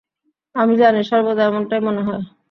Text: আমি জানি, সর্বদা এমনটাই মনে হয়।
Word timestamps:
আমি 0.55 0.73
জানি, 0.77 0.99
সর্বদা 1.09 1.41
এমনটাই 1.45 1.81
মনে 1.87 2.01
হয়। 2.07 2.21